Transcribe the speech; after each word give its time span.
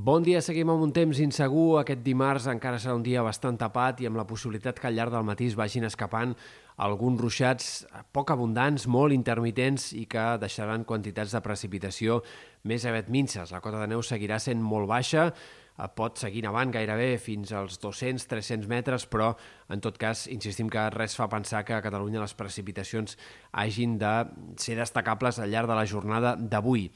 Bon 0.00 0.22
dia, 0.24 0.38
seguim 0.40 0.70
amb 0.72 0.80
un 0.80 0.94
temps 0.96 1.18
insegur. 1.20 1.74
Aquest 1.76 2.00
dimarts 2.00 2.46
encara 2.48 2.78
serà 2.80 2.94
un 2.96 3.02
dia 3.04 3.20
bastant 3.26 3.58
tapat 3.60 3.98
i 4.00 4.06
amb 4.08 4.16
la 4.16 4.24
possibilitat 4.24 4.78
que 4.80 4.88
al 4.88 4.94
llarg 4.96 5.12
del 5.12 5.26
matí 5.28 5.50
es 5.50 5.56
vagin 5.58 5.84
escapant 5.84 6.32
alguns 6.80 7.20
ruixats 7.20 7.66
poc 8.16 8.32
abundants, 8.32 8.86
molt 8.88 9.12
intermitents 9.12 9.90
i 9.92 10.06
que 10.08 10.24
deixaran 10.40 10.88
quantitats 10.88 11.36
de 11.36 11.44
precipitació 11.44 12.22
més 12.64 12.88
aviat 12.88 13.12
minces. 13.12 13.52
La 13.52 13.60
cota 13.60 13.82
de 13.82 13.92
neu 13.92 14.00
seguirà 14.00 14.40
sent 14.40 14.64
molt 14.64 14.88
baixa, 14.88 15.28
eh, 15.28 15.92
pot 15.92 16.16
seguir 16.16 16.46
nevant 16.48 16.72
gairebé 16.72 17.18
fins 17.20 17.52
als 17.52 17.76
200-300 17.84 18.72
metres, 18.72 19.04
però 19.04 19.34
en 19.68 19.84
tot 19.84 20.00
cas 20.00 20.28
insistim 20.32 20.72
que 20.72 20.88
res 20.96 21.18
fa 21.18 21.28
pensar 21.28 21.66
que 21.66 21.76
a 21.76 21.84
Catalunya 21.84 22.24
les 22.24 22.38
precipitacions 22.38 23.18
hagin 23.52 23.98
de 23.98 24.14
ser 24.56 24.80
destacables 24.80 25.38
al 25.38 25.50
llarg 25.50 25.68
de 25.68 25.82
la 25.82 25.84
jornada 25.84 26.38
d'avui. 26.40 26.88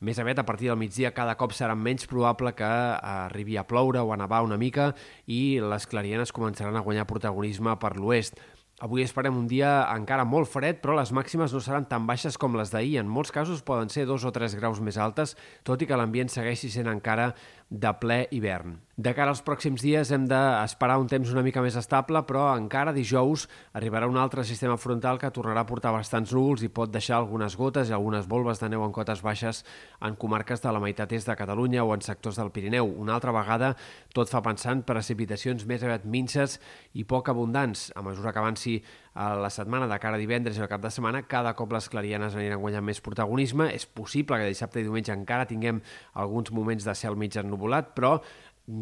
Més 0.00 0.16
aviat, 0.16 0.38
a 0.40 0.46
partir 0.48 0.70
del 0.70 0.78
migdia, 0.80 1.10
cada 1.12 1.34
cop 1.36 1.52
serà 1.52 1.74
menys 1.76 2.06
probable 2.08 2.54
que 2.56 2.64
arribi 2.64 3.58
a 3.60 3.66
ploure 3.68 4.00
o 4.00 4.14
a 4.14 4.16
nevar 4.16 4.38
una 4.46 4.56
mica 4.56 4.94
i 5.28 5.60
les 5.60 5.84
clarianes 5.90 6.32
començaran 6.32 6.78
a 6.78 6.80
guanyar 6.86 7.04
protagonisme 7.10 7.74
per 7.82 7.98
l'oest. 7.98 8.40
Avui 8.80 9.04
esperem 9.04 9.36
un 9.36 9.44
dia 9.44 9.68
encara 9.92 10.24
molt 10.24 10.48
fred, 10.48 10.78
però 10.80 10.94
les 10.96 11.12
màximes 11.12 11.52
no 11.52 11.60
seran 11.60 11.84
tan 11.84 12.06
baixes 12.08 12.40
com 12.40 12.56
les 12.56 12.72
d'ahir. 12.72 12.96
En 13.02 13.12
molts 13.12 13.28
casos 13.28 13.60
poden 13.60 13.92
ser 13.92 14.06
dos 14.08 14.24
o 14.24 14.32
tres 14.32 14.56
graus 14.56 14.80
més 14.80 14.96
altes, 14.96 15.36
tot 15.68 15.84
i 15.84 15.88
que 15.90 15.98
l'ambient 16.00 16.32
segueixi 16.32 16.72
sent 16.72 16.88
encara 16.88 17.34
de 17.68 17.92
ple 18.00 18.22
hivern. 18.32 18.78
De 19.00 19.14
cara 19.16 19.32
als 19.32 19.40
pròxims 19.40 19.80
dies 19.80 20.10
hem 20.12 20.26
d'esperar 20.28 20.98
un 21.00 21.06
temps 21.08 21.30
una 21.32 21.40
mica 21.40 21.62
més 21.64 21.76
estable, 21.78 22.20
però 22.28 22.50
encara 22.52 22.92
dijous 22.92 23.46
arribarà 23.78 24.04
un 24.10 24.18
altre 24.20 24.42
sistema 24.44 24.76
frontal 24.76 25.16
que 25.16 25.30
tornarà 25.32 25.62
a 25.64 25.68
portar 25.70 25.94
bastants 25.94 26.34
núvols 26.36 26.66
i 26.66 26.68
pot 26.68 26.92
deixar 26.92 27.16
algunes 27.16 27.56
gotes 27.56 27.88
i 27.88 27.94
algunes 27.96 28.28
volves 28.28 28.60
de 28.60 28.68
neu 28.68 28.84
en 28.84 28.92
cotes 28.92 29.22
baixes 29.24 29.62
en 30.04 30.18
comarques 30.20 30.60
de 30.60 30.74
la 30.76 30.82
meitat 30.84 31.14
est 31.16 31.30
de 31.30 31.38
Catalunya 31.38 31.86
o 31.86 31.94
en 31.94 32.04
sectors 32.04 32.36
del 32.36 32.52
Pirineu. 32.52 32.92
Una 33.00 33.14
altra 33.16 33.32
vegada 33.32 33.72
tot 34.12 34.28
fa 34.28 34.42
pensar 34.44 34.76
en 34.76 34.84
precipitacions 34.84 35.64
més 35.64 35.86
aviat 35.86 36.04
minces 36.04 36.58
i 36.92 37.06
poc 37.08 37.32
abundants. 37.32 37.88
A 37.96 38.04
mesura 38.04 38.34
que 38.34 38.42
avanci 38.44 38.82
a 39.14 39.32
la 39.34 39.50
setmana 39.50 39.88
de 39.88 39.98
cara 39.98 40.20
a 40.20 40.20
divendres 40.20 40.58
i 40.58 40.62
al 40.62 40.68
cap 40.68 40.84
de 40.84 40.92
setmana, 40.92 41.24
cada 41.26 41.54
cop 41.56 41.72
les 41.72 41.88
clarianes 41.88 42.36
aniran 42.36 42.60
guanyant 42.60 42.84
més 42.84 43.00
protagonisme. 43.00 43.70
És 43.72 43.88
possible 43.88 44.36
que 44.38 44.52
dissabte 44.52 44.80
i 44.80 44.84
diumenge 44.84 45.16
encara 45.16 45.48
tinguem 45.48 45.80
alguns 46.20 46.52
moments 46.52 46.84
de 46.84 46.94
cel 46.94 47.16
mig 47.16 47.40
ennubulat, 47.40 47.94
però 47.96 48.18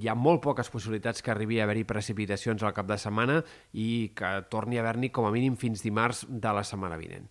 hi 0.00 0.08
ha 0.10 0.16
molt 0.18 0.42
poques 0.44 0.70
possibilitats 0.72 1.22
que 1.22 1.32
arribi 1.32 1.60
a 1.60 1.66
haver-hi 1.66 1.86
precipitacions 1.88 2.62
al 2.62 2.74
cap 2.76 2.88
de 2.90 2.98
setmana 3.00 3.40
i 3.72 4.12
que 4.16 4.32
torni 4.52 4.78
a 4.78 4.84
haver-n'hi 4.84 5.12
com 5.14 5.28
a 5.28 5.32
mínim 5.34 5.56
fins 5.60 5.84
dimarts 5.84 6.24
de 6.28 6.52
la 6.56 6.64
setmana 6.66 6.98
vinent. 7.00 7.30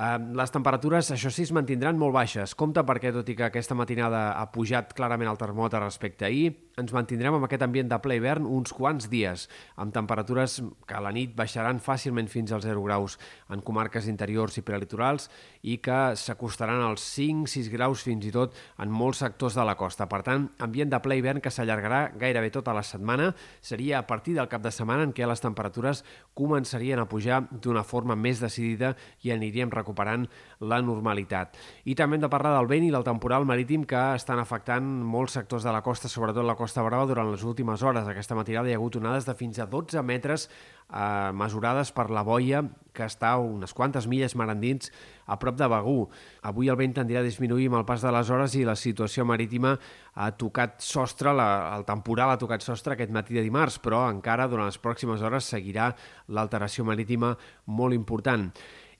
Les 0.00 0.48
temperatures, 0.48 1.10
això 1.12 1.28
sí, 1.28 1.42
es 1.44 1.50
mantindran 1.52 1.98
molt 2.00 2.14
baixes. 2.16 2.54
Compte 2.56 2.80
perquè, 2.88 3.10
tot 3.12 3.28
i 3.28 3.34
que 3.36 3.44
aquesta 3.50 3.76
matinada 3.76 4.30
ha 4.32 4.46
pujat 4.48 4.94
clarament 4.96 5.28
el 5.28 5.36
termòmetre 5.36 5.82
respecte 5.82 6.24
a 6.24 6.30
ahir, 6.30 6.54
ens 6.80 6.94
mantindrem 6.96 7.34
amb 7.36 7.44
aquest 7.44 7.66
ambient 7.66 7.90
de 7.90 7.98
ple 8.00 8.16
hivern 8.16 8.46
uns 8.48 8.72
quants 8.72 9.10
dies, 9.12 9.42
amb 9.76 9.92
temperatures 9.92 10.54
que 10.88 10.96
a 10.96 11.02
la 11.04 11.12
nit 11.12 11.34
baixaran 11.36 11.82
fàcilment 11.84 12.30
fins 12.32 12.54
als 12.56 12.64
0 12.64 12.80
graus 12.86 13.18
en 13.52 13.60
comarques 13.60 14.08
interiors 14.08 14.56
i 14.56 14.64
prelitorals 14.64 15.28
i 15.68 15.76
que 15.84 15.98
s'acostaran 16.16 16.80
als 16.86 17.04
5-6 17.18 17.68
graus 17.68 18.06
fins 18.06 18.24
i 18.24 18.32
tot 18.32 18.56
en 18.80 18.88
molts 18.88 19.20
sectors 19.20 19.58
de 19.60 19.68
la 19.68 19.76
costa. 19.76 20.08
Per 20.08 20.22
tant, 20.24 20.48
ambient 20.64 20.94
de 20.94 21.02
ple 21.04 21.20
hivern 21.20 21.44
que 21.44 21.52
s'allargarà 21.52 22.14
gairebé 22.16 22.48
tota 22.56 22.72
la 22.72 22.86
setmana. 22.86 23.34
Seria 23.60 24.00
a 24.00 24.06
partir 24.08 24.38
del 24.38 24.48
cap 24.48 24.64
de 24.64 24.72
setmana 24.72 25.04
en 25.04 25.12
què 25.12 25.28
les 25.28 25.44
temperatures 25.44 26.06
començarien 26.32 27.04
a 27.04 27.08
pujar 27.10 27.42
d'una 27.52 27.84
forma 27.84 28.16
més 28.16 28.40
decidida 28.40 28.94
i 29.20 29.36
aniríem 29.36 29.68
recuperant 29.68 29.89
la 29.94 30.80
normalitat. 30.84 31.56
I 31.84 31.94
també 31.98 32.16
hem 32.16 32.24
de 32.24 32.32
parlar 32.32 32.54
del 32.56 32.68
vent 32.70 32.86
i 32.86 32.92
del 32.94 33.06
temporal 33.06 33.46
marítim 33.48 33.84
que 33.88 34.00
estan 34.16 34.38
afectant 34.42 34.84
molts 34.84 35.38
sectors 35.38 35.64
de 35.64 35.72
la 35.72 35.82
costa, 35.82 36.08
sobretot 36.08 36.46
la 36.46 36.58
costa 36.58 36.82
Brava, 36.82 37.06
durant 37.06 37.30
les 37.30 37.44
últimes 37.44 37.82
hores. 37.82 38.08
Aquesta 38.08 38.38
matinada 38.38 38.68
hi 38.68 38.76
ha 38.76 38.80
hagut 38.80 39.00
onades 39.00 39.26
de 39.28 39.34
fins 39.34 39.58
a 39.58 39.66
12 39.70 40.02
metres 40.02 40.48
eh, 40.92 41.32
mesurades 41.32 41.92
per 41.92 42.10
la 42.10 42.22
boia 42.26 42.62
que 42.92 43.06
està 43.06 43.36
unes 43.38 43.72
quantes 43.76 44.06
milles 44.10 44.34
mar 44.36 44.48
endins 44.50 44.90
a 45.30 45.38
prop 45.38 45.56
de 45.58 45.68
Begú. 45.70 46.08
Avui 46.46 46.70
el 46.72 46.78
vent 46.80 46.96
tendirà 46.98 47.22
a 47.22 47.26
disminuir 47.26 47.68
amb 47.70 47.80
el 47.80 47.86
pas 47.88 48.02
de 48.02 48.12
les 48.14 48.30
hores 48.30 48.56
i 48.58 48.64
la 48.66 48.76
situació 48.76 49.24
marítima 49.28 49.76
ha 50.14 50.30
tocat 50.34 50.80
sostre, 50.82 51.32
la, 51.36 51.76
el 51.76 51.86
temporal 51.88 52.34
ha 52.34 52.40
tocat 52.40 52.66
sostre 52.66 52.96
aquest 52.96 53.14
matí 53.14 53.38
de 53.38 53.46
dimarts, 53.46 53.78
però 53.78 54.08
encara 54.10 54.48
durant 54.50 54.68
les 54.68 54.80
pròximes 54.82 55.22
hores 55.22 55.50
seguirà 55.54 55.92
l'alteració 56.28 56.84
marítima 56.88 57.36
molt 57.66 57.94
important. 57.94 58.50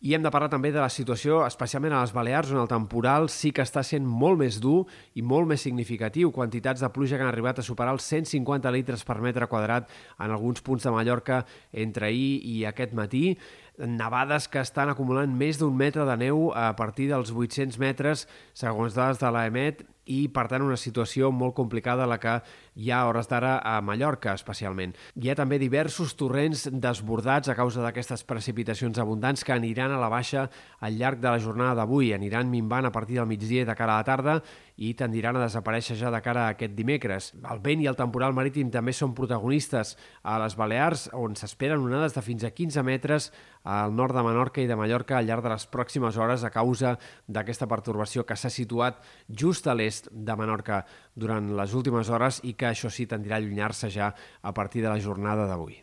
I 0.00 0.14
hem 0.16 0.22
de 0.24 0.30
parlar 0.32 0.48
també 0.48 0.70
de 0.72 0.80
la 0.80 0.88
situació, 0.88 1.42
especialment 1.44 1.92
a 1.92 1.98
les 2.00 2.14
Balears, 2.16 2.54
on 2.54 2.62
el 2.62 2.70
temporal 2.70 3.26
sí 3.28 3.50
que 3.52 3.60
està 3.66 3.82
sent 3.84 4.06
molt 4.08 4.38
més 4.40 4.56
dur 4.64 4.86
i 5.12 5.20
molt 5.20 5.50
més 5.50 5.60
significatiu. 5.60 6.30
Quantitats 6.32 6.80
de 6.80 6.88
pluja 6.88 7.18
que 7.18 7.26
han 7.26 7.28
arribat 7.28 7.60
a 7.60 7.64
superar 7.66 7.92
els 7.92 8.06
150 8.08 8.72
litres 8.72 9.04
per 9.04 9.18
metre 9.20 9.44
quadrat 9.50 9.92
en 10.16 10.32
alguns 10.32 10.64
punts 10.64 10.88
de 10.88 10.94
Mallorca 10.94 11.42
entre 11.84 12.08
ahir 12.08 12.40
i 12.48 12.62
aquest 12.64 12.96
matí 12.96 13.36
nevades 13.76 14.48
que 14.48 14.64
estan 14.64 14.88
acumulant 14.88 15.36
més 15.36 15.60
d'un 15.60 15.76
metre 15.76 16.08
de 16.08 16.16
neu 16.20 16.48
a 16.56 16.70
partir 16.80 17.10
dels 17.12 17.32
800 17.32 17.76
metres, 17.80 18.24
segons 18.56 18.96
dades 18.96 19.20
de 19.20 19.30
l'EMET, 19.36 19.84
i, 20.10 20.26
per 20.34 20.48
tant, 20.50 20.64
una 20.66 20.78
situació 20.80 21.30
molt 21.30 21.54
complicada 21.54 22.08
la 22.10 22.18
que 22.20 22.40
hi 22.74 22.90
ha 22.90 23.02
a 23.02 23.10
hores 23.10 23.28
d'ara 23.30 23.56
a 23.62 23.78
Mallorca, 23.84 24.34
especialment. 24.34 24.96
Hi 25.20 25.30
ha 25.30 25.36
també 25.38 25.60
diversos 25.62 26.16
torrents 26.18 26.66
desbordats 26.70 27.50
a 27.50 27.56
causa 27.58 27.84
d'aquestes 27.84 28.24
precipitacions 28.26 28.98
abundants 28.98 29.44
que 29.46 29.54
aniran 29.54 29.94
a 29.94 30.00
la 30.02 30.10
baixa 30.12 30.48
al 30.80 30.98
llarg 30.98 31.20
de 31.22 31.30
la 31.30 31.42
jornada 31.42 31.78
d'avui. 31.80 32.12
Aniran 32.16 32.50
minvant 32.50 32.88
a 32.88 32.94
partir 32.94 33.20
del 33.20 33.30
migdia 33.30 33.66
de 33.68 33.76
cara 33.78 33.94
a 33.94 34.02
la 34.02 34.08
tarda 34.08 34.40
i 34.80 34.94
tendiran 34.96 35.36
a 35.36 35.44
desaparèixer 35.44 35.98
ja 36.00 36.10
de 36.10 36.22
cara 36.24 36.46
a 36.46 36.54
aquest 36.54 36.72
dimecres. 36.72 37.34
El 37.44 37.60
vent 37.60 37.82
i 37.84 37.88
el 37.90 37.98
temporal 37.98 38.32
marítim 38.32 38.70
també 38.72 38.94
són 38.96 39.12
protagonistes 39.14 39.92
a 40.24 40.38
les 40.40 40.56
Balears, 40.56 41.10
on 41.12 41.36
s'esperen 41.36 41.84
onades 41.84 42.16
de 42.16 42.24
fins 42.24 42.46
a 42.48 42.52
15 42.56 42.82
metres 42.86 43.28
al 43.62 43.92
nord 43.92 44.16
de 44.16 44.22
Menorca 44.24 44.62
i 44.64 44.66
de 44.70 44.76
Mallorca 44.80 45.18
al 45.18 45.28
llarg 45.28 45.44
de 45.44 45.52
les 45.52 45.66
pròximes 45.68 46.16
hores 46.16 46.46
a 46.48 46.52
causa 46.54 46.94
d'aquesta 47.28 47.68
pertorbació 47.68 48.24
que 48.24 48.36
s'ha 48.40 48.48
situat 48.48 49.02
just 49.28 49.68
a 49.68 49.76
l'est 49.76 49.99
de 50.10 50.36
Menorca 50.36 50.84
durant 51.14 51.52
les 51.58 51.74
últimes 51.74 52.08
hores 52.08 52.40
i 52.48 52.54
que 52.54 52.70
això 52.70 52.90
sí 52.90 53.08
tendirà 53.10 53.36
a 53.36 53.42
allunyar-se 53.42 53.90
ja 53.90 54.12
a 54.40 54.54
partir 54.54 54.82
de 54.86 54.88
la 54.88 55.00
jornada 55.00 55.46
d'avui. 55.50 55.82